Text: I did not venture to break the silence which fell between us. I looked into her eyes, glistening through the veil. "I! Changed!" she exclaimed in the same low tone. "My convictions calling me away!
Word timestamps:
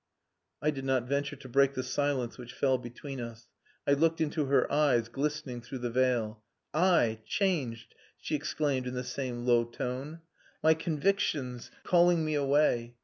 I 0.63 0.71
did 0.71 0.83
not 0.83 1.07
venture 1.07 1.35
to 1.35 1.47
break 1.47 1.75
the 1.75 1.83
silence 1.83 2.35
which 2.39 2.53
fell 2.55 2.79
between 2.79 3.21
us. 3.21 3.45
I 3.87 3.93
looked 3.93 4.19
into 4.19 4.45
her 4.45 4.65
eyes, 4.71 5.09
glistening 5.09 5.61
through 5.61 5.77
the 5.77 5.91
veil. 5.91 6.41
"I! 6.73 7.19
Changed!" 7.23 7.93
she 8.17 8.33
exclaimed 8.33 8.87
in 8.87 8.95
the 8.95 9.03
same 9.03 9.45
low 9.45 9.63
tone. 9.63 10.21
"My 10.63 10.73
convictions 10.73 11.69
calling 11.83 12.25
me 12.25 12.33
away! 12.33 12.95